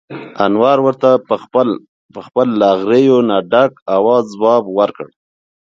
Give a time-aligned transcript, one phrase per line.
[0.45, 1.09] انور ورته
[2.13, 5.07] په خپل له غريو نه ډک اواز ځواب ور کړ: